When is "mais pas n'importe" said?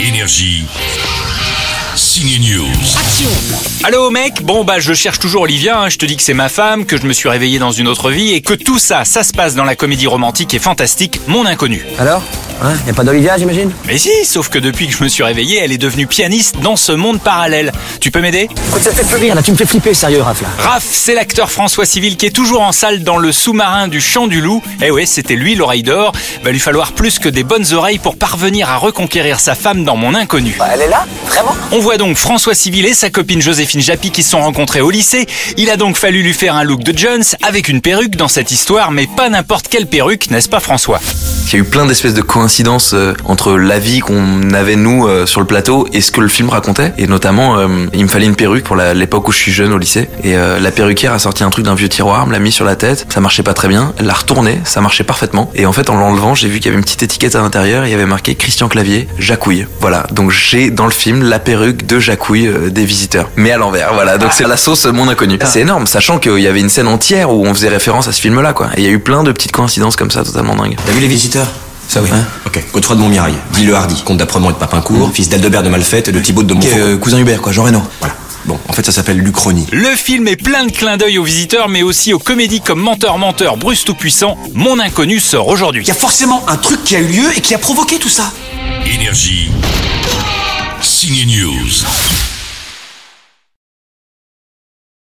38.90-39.68